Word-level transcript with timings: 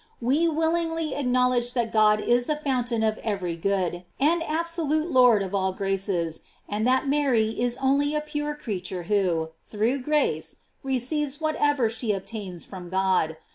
We 0.19 0.47
willingly 0.47 1.13
acknowledge 1.13 1.73
that 1.75 1.93
God 1.93 2.21
is 2.21 2.47
the 2.47 2.55
foun 2.55 2.85
tain 2.85 3.03
of 3.03 3.19
every 3.19 3.55
good, 3.55 4.03
and 4.19 4.41
absolute 4.41 5.11
Lord 5.11 5.43
of 5.43 5.53
all 5.53 5.73
graces 5.73 6.41
and 6.67 6.87
that 6.87 7.07
Mary 7.07 7.49
is 7.49 7.77
only 7.79 8.15
a 8.15 8.21
pure 8.21 8.55
creature 8.55 9.03
who, 9.03 9.49
through 9.61 9.99
grace, 10.01 10.63
receives 10.81 11.39
whatever 11.39 11.87
she 11.87 12.13
obtains 12.13 12.65
from 12.65 12.89
God. 12.89 13.37